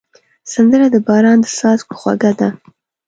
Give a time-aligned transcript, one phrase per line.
[0.53, 2.49] سندره د باران د څاڅکو خوږه ده